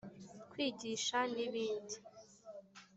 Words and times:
kwigisha, 0.51 1.17
n’ibindi 1.35 1.95